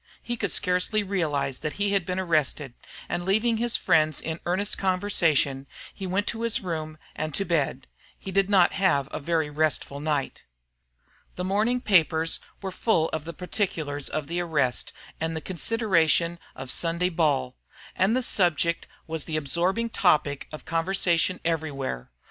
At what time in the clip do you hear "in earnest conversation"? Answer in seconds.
4.19-5.67